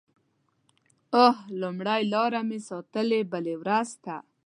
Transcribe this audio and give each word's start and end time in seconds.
اوه…لومړۍ 1.21 2.01
لاره 2.13 2.41
مې 2.47 2.59
ساتلې 2.69 3.19
بلې 3.31 3.55
ورځ 3.61 3.89
ته 4.03 4.15